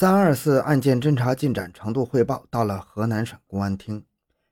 [0.00, 4.02] 三二四案件侦查进展程度汇报到了河南省公安厅，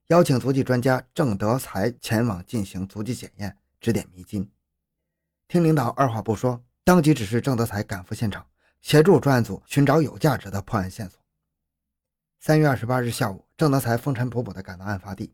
[0.09, 4.53] 邀请足迹专家郑德才前往进行足迹检验，指点迷津。
[5.47, 8.47] 厅领导二话不说，当即指示郑德才赶赴现场，
[8.83, 11.19] 协助专案组寻找有价值的破案线索。
[12.41, 15.33] 三月二十八日下午，郑德才风尘仆仆地赶到案发地。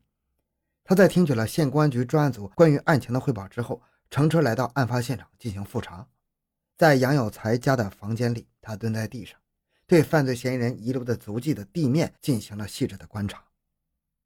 [0.85, 6.07] 他在听取了县公安局专案组关于案情的汇报之后，乘车来到案发现场进行复查。
[6.77, 9.37] 在杨有才家的房间里，他蹲在地上，
[9.87, 13.45] 对犯罪嫌疑人遗留的足迹的地面进行了细致的观察，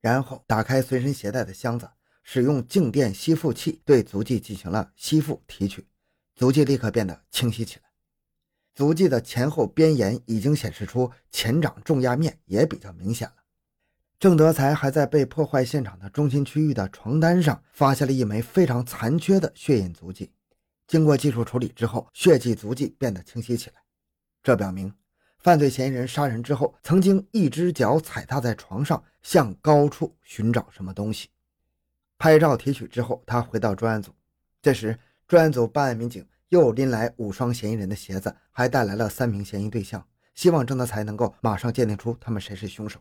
[0.00, 1.88] 然后打开随身携带的箱子，
[2.22, 5.86] 使用静电吸附器对足迹进行了吸附提取，
[6.34, 7.82] 足迹立刻变得清晰起来。
[8.74, 13.34] 足迹的前后边沿已经显示出前掌重压面也比较明显了。
[14.20, 20.30] 郑德才还在被破坏现场的中心区域的床单上发现了一枚非常残缺的血印足迹，
[20.86, 23.76] 经过技术处理之后，血迹足迹变得清晰起来。
[24.42, 24.92] 这表明
[25.38, 31.28] 犯罪嫌疑人杀人之后，曾经一只脚踩踏在床上，向高处寻找什么东西。
[32.18, 34.12] 拍照提取之后，他回到专案组。
[34.60, 43.00] 这时，专案组办案民警又拎来五双嫌疑人的鞋子，还带来了三名嫌疑对象，希望郑德才能够马上鉴定出他们谁是凶手。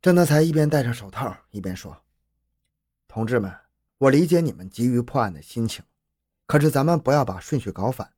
[0.00, 2.00] 郑德才一边戴上手套，一边说
[3.08, 3.52] ：“同志们，
[3.98, 5.84] 我理解你们急于破案的心情，
[6.46, 8.12] 可是咱们不要把顺序搞反。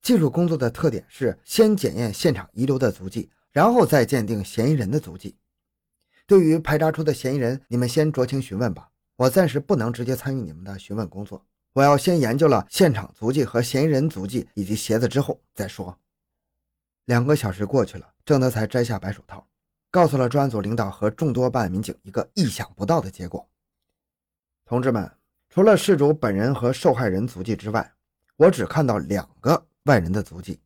[0.00, 5.36] 技术工作的特点是先检验现场遗留的足迹，然后再鉴定嫌疑人的足迹。
[6.26, 11.44] 对于排查出的嫌疑人，你们先酌情询问吧，我暂时不能直接参与你们的询问工作。
[11.72, 15.98] 我要先研究了现场足迹和嫌疑人足迹以及鞋子之后再说。”
[17.06, 19.46] 两个小时过去了，郑德才摘下白手套。
[19.90, 23.48] 告诉了专案组领导和众多办案民警一个意想不到的结果。
[24.66, 25.10] 同志们，
[25.48, 27.90] 除了事主本人和受害人足迹之外，
[28.36, 30.60] 我只看到两个外人的足迹。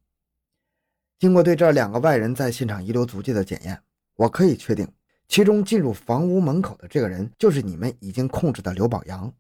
[1.21, 3.81] 经过对这两个外人在现场遗留足迹的检验，
[4.17, 4.87] 我可以确定，
[5.29, 9.33] 其中进入房屋门口的这个人就是你们已经控制的刘宝阳，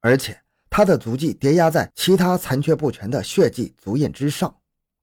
[0.00, 0.40] 而且
[0.70, 4.56] 他的足迹叠压在其他残缺不全的血迹足印之上，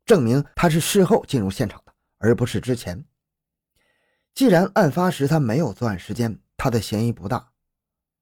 [0.05, 3.03] 证明他是事后进入现场的，而不是之前。
[4.33, 7.49] 既然案发时他没有作案时间，他的嫌疑不大。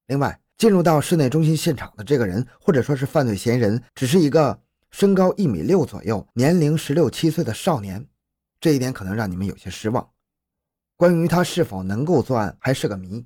[0.07, 4.59] 另外，进入到室内中心现场的这个人，或者说是犯罪嫌疑人，只是一个
[4.91, 8.05] 身高一米六左右、年龄十六七岁的少年，
[8.59, 10.07] 这一点可能让你们有些失望。
[10.95, 13.25] 关于他是否能够作案，还是个谜。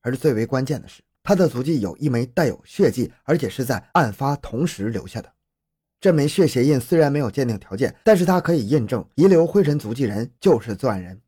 [0.00, 5.32] 而最为关键的是，他的足迹有一枚带有血迹，而且是在案发同时留下的。
[6.00, 11.20] 这枚血鞋印虽然没有鉴定条件，但是它可以印证遗留灰尘足迹人就是作案人。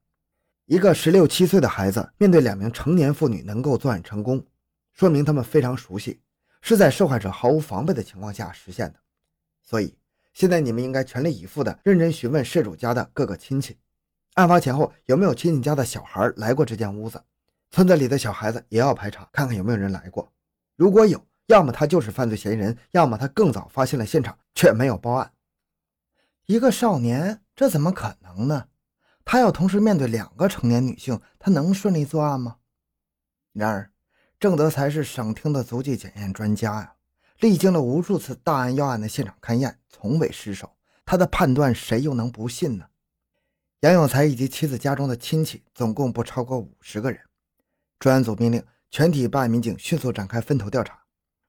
[0.66, 4.44] 一个十六七岁的孩子面对两名成年妇女能够作案成功，
[4.94, 6.18] 说明他们非常熟悉，
[6.60, 8.98] 是在受害者毫无防备的情况下实现的。
[9.64, 9.96] 所以
[10.32, 13.78] 现在你们应该全力以赴的认真询问事主家的各个亲戚，
[14.34, 17.22] 案发前后有没有亲戚家的小孩来过这间屋子？
[17.70, 20.32] 村子里的小孩子也要排查，看看有没有人来过。
[20.76, 25.32] 如果有，要么他就是犯罪嫌疑人，要么他更早发现了现场却没有报案。
[26.46, 28.68] 一个少年，这怎么可能呢？
[29.24, 32.56] 他要同时面对两个成年女性，他能顺利作案吗？
[33.52, 33.90] 然而，
[34.38, 36.93] 郑德才是省厅的足迹检验专家呀，
[37.44, 40.74] 历经了无数次大案要案的现场勘验，从未失手。
[41.04, 42.86] 他的判断，谁又能不信呢？
[43.80, 47.20] 杨有才以及妻子家中的亲戚总共不超过五十个人。
[47.98, 50.98] 专案组命令全体办案民警迅速展开分头调查。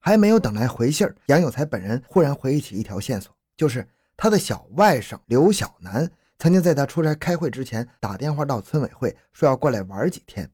[0.02, 6.12] 还没有等来回信杨有才本人忽然回忆起一条线索，就是他的小外甥刘小楠。
[6.38, 10.52] 曾经在他出差开会之前打电话到村委会，说要过来玩几天，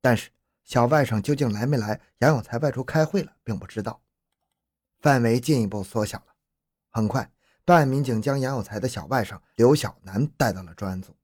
[0.00, 0.30] 但是
[0.62, 4.00] 小外甥究竟来没来，杨有才外出开会了，并不知道。
[5.02, 6.26] 范围进一步缩小了。
[6.88, 7.30] 很快，
[7.64, 11.14] 办案民警将杨有才的小外甥刘小南带到了专案组。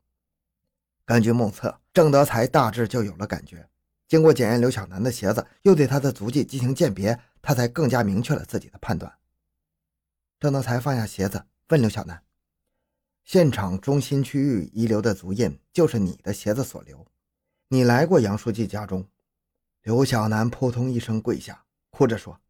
[1.06, 3.66] 根据目测，郑德才大致就有了感觉。
[4.06, 9.12] 经过检验刘小楠的鞋子，又对他的足迹进行鉴别，他才更加明确了自己的判断。
[10.40, 12.22] 郑德才放下鞋子，问刘小楠。
[13.24, 17.06] 现场中心区域遗留的足印就是你的鞋子所留。
[17.68, 19.06] 你来过杨书记家中？
[19.82, 22.40] 刘小楠扑通一声跪下，哭着说：“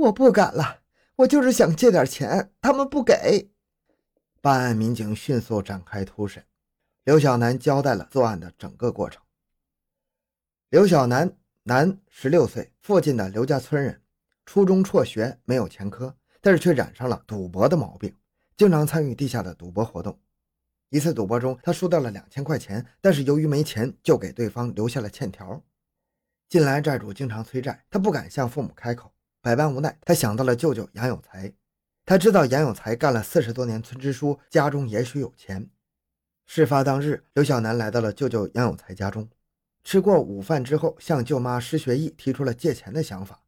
[0.00, 0.80] 我不敢了，
[1.16, 3.50] 我就是想借点钱，他们不给。”
[4.40, 6.42] 办案民警迅速展开突审，
[7.04, 9.22] 刘小楠交代了作案的整个过程。
[10.70, 14.00] 刘小楠，男，十六岁，附近的刘家村人，
[14.46, 18.14] 初中辍学，没有前科，但是却染上了赌博的毛病。
[18.56, 20.18] 经常参与地下的赌博活动。
[20.88, 25.62] 一次赌博中，他输掉了两千块钱，但是由于没钱，就给对方留下了欠条。
[26.48, 29.12] 近来债主经常催债，他不敢向父母开口，
[29.42, 31.52] 百般无奈，他想到了舅舅杨有才。
[32.04, 35.70] 他知道杨有才干了四十多年村支书，家中也许有钱。
[36.46, 39.28] 事发当日，刘小楠来到了舅舅杨有才家中，
[39.84, 43.40] 吃过午饭之后，向舅妈施学义提出了借钱的想法。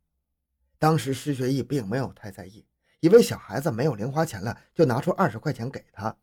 [0.78, 2.64] 当时施学义并没有太在意，
[3.00, 6.16] 以为小孩子没有零花钱了，就拿出二十块钱给他。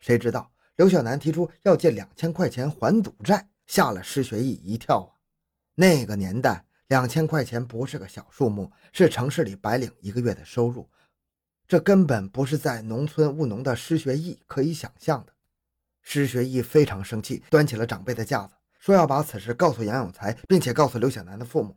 [0.00, 5.12] 谁知道刘小楠提出要借两千块钱还赌债，吓了施学义一跳啊！
[5.74, 10.86] 那个年代，两千块钱不是个小数目，是城市里白领一个月的收入。
[11.66, 15.32] 这根本不是在农村务农的施学义可以想象的。
[16.02, 21.74] 施学义非常生气，端起了长辈的架子，说要把此事告诉杨有才，并且告诉刘小楠的父母。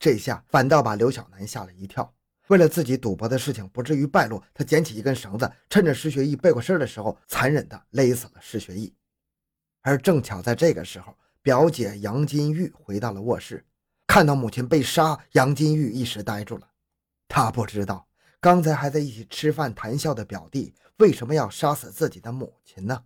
[0.00, 2.12] 这下反倒把刘小楠吓了一跳。
[2.48, 8.92] 为了自己赌博的事情不至于败露，他捡起一根绳子，趁着施学义背过身的时候，残忍地勒死了施学义。
[9.82, 13.64] 而正巧在这个时候，表姐杨金玉回到了卧室，
[14.10, 16.68] 看到母亲被杀，杨金玉一时呆住了。
[17.28, 18.08] 他不知道，
[18.40, 23.04] 刚才还在一起吃饭谈笑的表弟，为什么要杀死自己的母亲呢？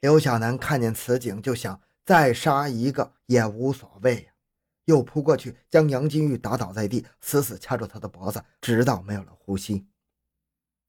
[0.00, 4.32] 刘小楠看见此景，就想再杀一个也无所谓呀。
[4.86, 9.86] 又扑过去，将杨金玉打倒在地，死死掐住他的脖子，直到没有了呼吸。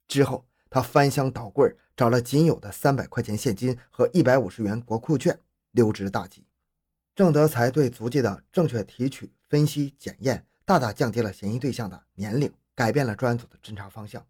[0.07, 5.39] 之后，他翻箱倒柜，找了仅有的三百块钱现金和一百五十元国库券，
[5.69, 6.47] 溜之大吉。
[7.13, 14.25] 郑德才对足迹的正确提取、分析、检验，大大降低了嫌疑对象的年龄，改变了专案组的侦查方向，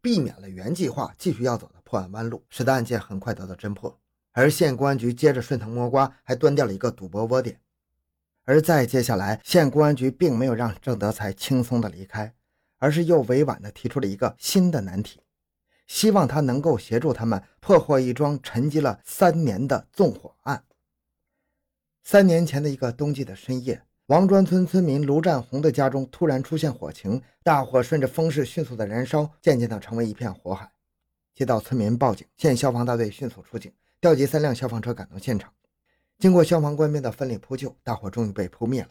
[0.00, 4.00] 避免了原计划继续要走的破案弯路，使得案件很快得到侦破。
[4.32, 7.60] 而县公安局接着顺藤摸瓜，还端掉了一个赌博窝点。
[8.44, 12.34] 而再接下来，县公安局并没有让郑德才轻松的离开，
[12.78, 15.20] 而是又委婉的提出了一个新的难题，
[15.86, 20.64] 希望他能够协助他们破获一桩沉积了三年的纵火案。
[22.06, 30.70] 三年前的一个冬季的深夜，王庄村村民卢占红的家中突然出现火情，大火顺着风势迅速的燃烧，渐渐的成为一片火海。
[31.34, 33.72] 接到村民报警，县消防大队迅速出警，
[34.02, 35.50] 调集三辆消防车赶到现场。
[36.18, 38.90] 经过消防官兵的奋力扑救，大火终于被扑灭了。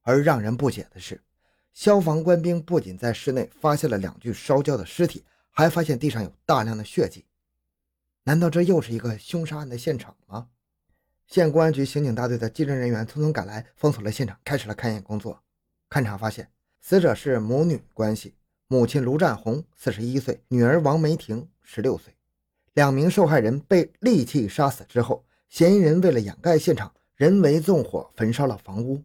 [0.00, 1.20] 而让人不解的是，
[1.74, 7.26] 消防官兵不仅在室内发现了两具烧焦的尸体，还发现地上有大量的血迹。
[8.22, 10.48] 难道这又是一个凶杀案的现场吗？
[11.26, 15.42] 县公安局刑警大队的技侦人员匆匆赶来，封锁了现场，开始了勘验工作。
[15.90, 16.48] 勘查发现，
[16.80, 18.34] 死者是母女关系，
[18.68, 22.14] 母亲卢占红四十一岁，女儿王梅婷十六岁。
[22.72, 25.24] 两名受害人被利器杀死之后。
[25.50, 29.00] 嫌疑人为了掩盖现场，人为纵火焚烧了房屋。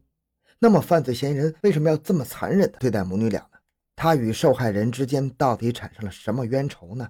[0.57, 3.59] 那么，犯罪嫌疑人为什么要这么残忍地对待母女俩呢？
[3.95, 7.07] 他与受害人之间到底产生了什么冤仇呢？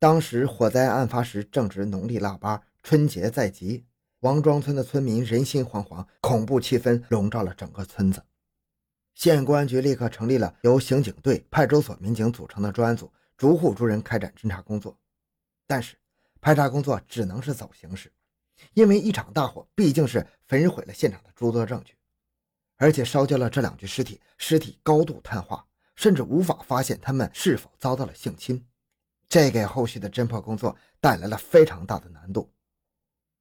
[0.00, 3.84] 当时火灾案发时正值农历腊八，春节在即，
[4.26, 8.20] 王庄村的村民人心惶惶，恐怖气氛笼罩了整个村子。
[9.14, 14.98] 县公安局立刻成立了由刑警队、派出所民警组成的专案组，逐户逐人开展侦查工作。
[15.64, 15.96] 但是，
[16.40, 18.12] 排查工作只能是走形式。
[18.74, 21.94] 因为一场大火毕竟是焚毁了现场的诸多证据，
[22.78, 25.64] 而且烧焦了这两具尸体，尸体高度碳化，
[25.94, 28.66] 甚至无法发现他们是否遭到了性侵，
[29.28, 32.52] 这给后续的侦破工作带来了非常大的难度。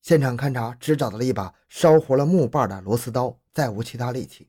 [0.05, 4.47] 现场勘查只找到了一把烧糊了木把的螺丝刀，再无其他利器。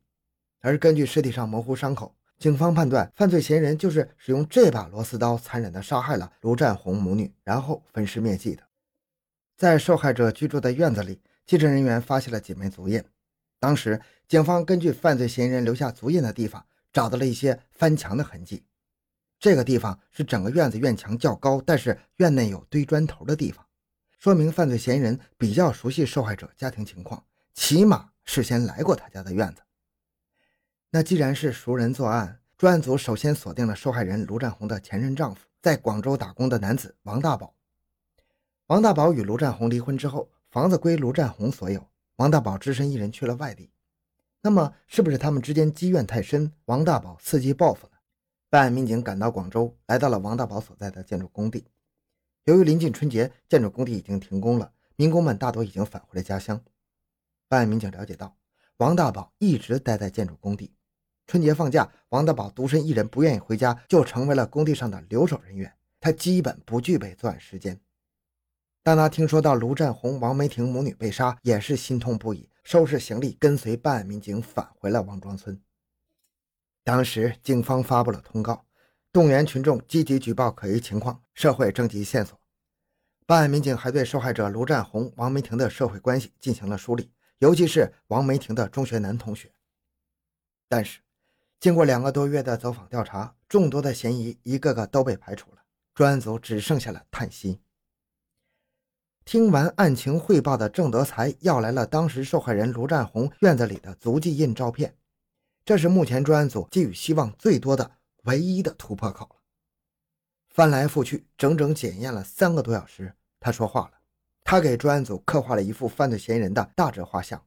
[0.61, 8.63] 而根据尸体上模糊伤口，警方判断犯罪嫌疑人就是使用这把螺丝刀残忍地杀害了卢占红母女，然后分尸灭迹的。
[9.57, 13.03] 在受害者居住的院子里，技侦人员发现了几枚足印。
[13.59, 13.99] 当时，
[14.29, 18.63] 警方根据犯罪嫌疑人留下足印的地方，找到了一些翻墙的痕迹。
[19.41, 23.66] 这个地方是整个院子院墙较高，但是院内有堆砖头的地方，
[24.19, 29.63] 说明犯罪嫌疑人比较熟悉受害者家庭情况，起码事先来过他家的院子。
[30.91, 37.55] 那既然是熟人作案，专案组首先锁定了受害人卢占红的前任丈夫，在广州打工的男子王大宝。
[38.69, 43.71] 王大宝与卢占红离婚之后，房子归卢占红所有，王大宝只身一人去了外地。
[44.41, 47.93] 那么，是不是他们之间积怨太深，王大宝伺机报复呢？
[48.49, 51.67] 办案民警赶到广州，来到了王大宝所在的建筑工地。
[52.47, 56.63] 由于临近春节，建筑工地已经停工了，民工们大多已经返回了家乡。
[57.49, 58.37] 办案民警了解到，
[58.77, 60.73] 王大宝一直待在建筑工地。
[61.27, 65.75] 春节放假，王大宝独身一人，不愿意回家，就成为了工地上的留守人员。
[65.99, 67.81] 他基本不具备作案时间。
[68.85, 75.61] 当他听说到卢占红、王梅婷母女被杀，也是心痛不已，收拾行李跟随办案民警返回了王庄村。
[76.85, 78.66] 当时警方发布了通告，
[79.17, 82.39] 动员群众积极举报可疑情况，社会征集线索。
[83.25, 89.51] 办案民警还对受害者卢占红、王梅婷的社会关系进行了梳理，尤其是王梅婷的中学男同学。
[90.69, 91.01] 但是，
[91.59, 95.63] 经过两个多月的走访调查，众多的嫌疑一个个都被排除了，
[95.95, 97.63] 专案组只剩下了叹息。
[99.25, 104.95] 听完案情汇报的郑德才要来了当时受害人卢占红院子里的足迹印照片，
[105.65, 107.93] 这是目前专案组寄予希望最多的
[108.27, 109.37] 唯一的突破口了。
[110.49, 113.93] 翻来覆去，整整检验了三个多小时，他说话了。
[114.45, 117.45] 他给专案组刻画了一幅犯罪嫌疑人的大致画像：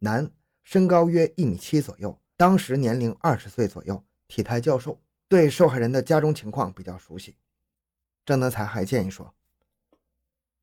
[0.00, 0.30] 男，
[0.62, 7.36] 身高约一米七左右，当时年龄二十岁左右，体态较瘦，对受害人的家中情况比较熟悉。
[8.24, 9.34] 郑德才还建议说。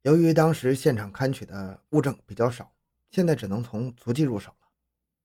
[0.03, 2.71] 由于当时现场勘取的物证比较少，
[3.09, 4.67] 现在只能从足迹入手了。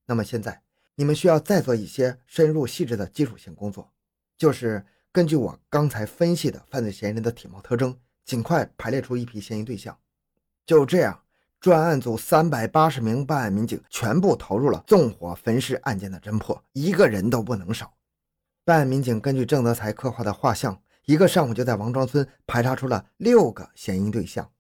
[0.07, 0.63] 那么现在
[0.95, 3.93] 你们需要再做一些深入细致的基础性工作，
[4.43, 9.97] 就是根据我刚才分析的犯罪嫌疑人的体貌特征，尽快排列出一批嫌疑对象。
[10.67, 11.23] 就这样，
[11.61, 17.95] 专案组三百八十名办案民警全部投入了纵火焚尸案件的侦破，一个人都不能少。
[18.65, 24.51] 办案民警根据郑德才刻画的画像，一个上午就在王庄村排查出了六个嫌疑对象。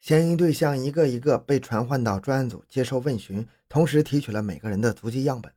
[0.00, 5.52] 嫌疑对象一个一个被传唤到专案组接受问询，同时提取了每个人的足迹样本。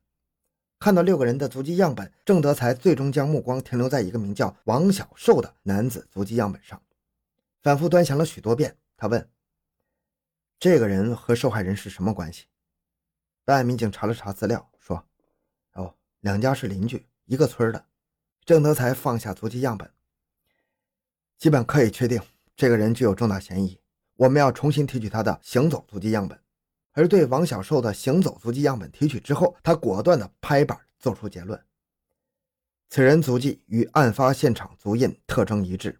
[0.84, 6.84] 看到六个人的足迹样本，郑德才最终将目光停留在一个名叫王小寿的男子足迹样本上，
[7.62, 8.76] 反复端详了许多遍。
[8.98, 9.30] 他问
[10.60, 12.48] ：“这个人和受害人是什么关系？”
[13.46, 15.08] 办案民警查了查资料，说
[15.72, 17.86] ：“哦，两家是邻居，一个村的。”
[18.44, 19.90] 郑德才放下足迹样本，
[21.38, 22.22] 基本可以确定
[22.58, 23.80] 这个人具有重大嫌疑。
[24.18, 26.38] 我们要重新提取他的行走足迹样本，
[26.94, 31.60] 而对王小寿的行走足迹样本提取之后，他果断地拍板做出结论：
[32.90, 36.00] 此人足迹与案发现场足印特征一致。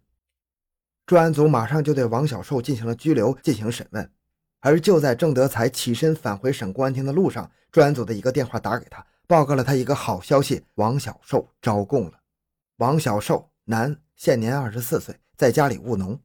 [1.04, 4.10] 专案组马上就对王小寿进行了拘留，进行审问。
[4.60, 12.20] 而就在郑德才起身返回省公安厅的路上，专案组的一个电话打给他，报告了他一个好消息：王小寿招供了。
[12.76, 16.18] 王小寿，男，现年二十四岁，在家里务农。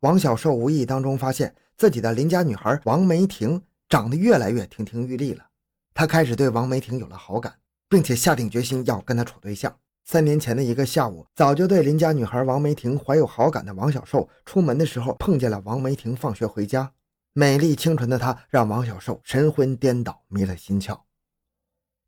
[0.00, 3.60] 王小寿无意当中发现自己的邻家女孩王梅婷
[3.94, 5.46] 长得越来越亭亭玉立了，
[5.94, 9.72] 他开始对王梅婷有了好感，并且下定决心要跟她处对象。
[10.04, 16.90] 三年前的一个下午，早就对邻家女孩王梅婷怀有好感的王小寿出门的时候碰见了王梅婷放学回家，
[17.34, 20.98] 美丽清纯的她让王小寿神魂颠倒，迷了心窍。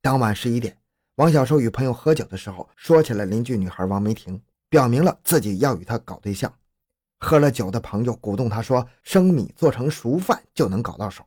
[0.03, 0.77] 当晚十一点，
[1.15, 6.53] 王小寿与朋友喝酒的时候说起了邻居女孩王梅婷，表明了自己要与她搞对象。
[7.21, 11.25] 喝了酒的朋友鼓动他说：“生米做成熟饭就能搞到手。”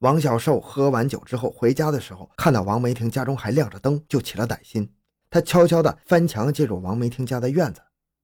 [0.00, 4.92] 王小寿喝完酒之后回家的时候，看到王梅婷家中还亮着灯，就起了歹心。
[5.30, 7.80] 他悄悄地翻墙进入王梅婷家的院子。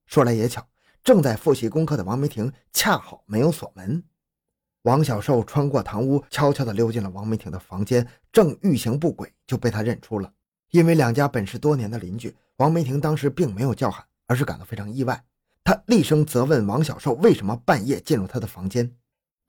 [0.07, 0.67] 说来也巧，
[1.03, 4.03] 正在复习功课的王梅婷恰好没有锁门。
[4.83, 10.33] 王小寿穿过堂屋，悄悄地溜进了王梅婷的房间，正欲行不轨，就被他认出了。
[10.71, 15.25] 因为两家本是多年的邻居，王梅婷当时并没有叫喊，而是感到非常意外。
[15.65, 18.91] 他厉声责问王小寿为什么半夜进入他的房间。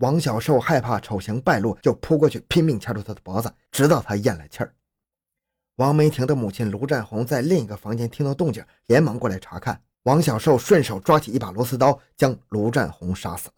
[0.02, 4.74] 王小寿害怕丑行败露，就扑过去拼命掐住他的脖子，直到他咽了气儿。
[5.76, 9.80] 王梅婷的母亲卢占红在另一个房间听到动静，连忙过来查看。
[10.04, 13.54] 王小寿顺手抓起一把螺丝刀，将卢占红杀死了。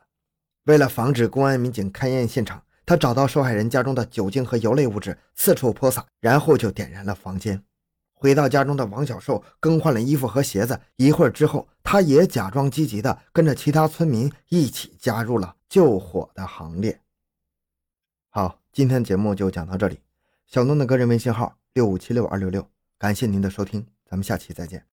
[0.65, 7.63] 为了防止公安民警勘验现场，他找到受害人家中的酒精和油类物质，四处泼洒，然后就点燃了房间。
[8.24, 17.01] 回到家中的王小寿更换了衣服和鞋子，一会儿之后，他也假装积极的跟着其他村民一起加入了救火的行列。
[18.30, 20.00] 好，今天节目就讲到这里。
[20.48, 22.65] 小东的个人微信号六五七六二六六，
[22.98, 24.92] 感谢您的收听，咱们下期再见。